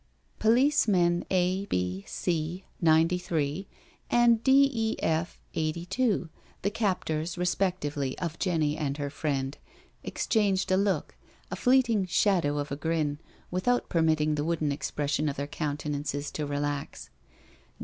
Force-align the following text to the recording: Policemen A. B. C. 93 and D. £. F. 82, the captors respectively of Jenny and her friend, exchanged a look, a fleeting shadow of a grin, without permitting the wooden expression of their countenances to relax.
Policemen 0.39 1.25
A. 1.29 1.67
B. 1.67 2.03
C. 2.07 2.65
93 2.81 3.67
and 4.09 4.43
D. 4.43 4.97
£. 4.99 4.99
F. 5.05 5.39
82, 5.53 6.27
the 6.63 6.71
captors 6.71 7.37
respectively 7.37 8.17
of 8.17 8.39
Jenny 8.39 8.75
and 8.75 8.97
her 8.97 9.11
friend, 9.11 9.59
exchanged 10.03 10.71
a 10.71 10.75
look, 10.75 11.13
a 11.51 11.55
fleeting 11.55 12.07
shadow 12.07 12.57
of 12.57 12.71
a 12.71 12.75
grin, 12.75 13.19
without 13.51 13.89
permitting 13.89 14.33
the 14.33 14.43
wooden 14.43 14.71
expression 14.71 15.29
of 15.29 15.35
their 15.35 15.45
countenances 15.45 16.31
to 16.31 16.47
relax. 16.47 17.11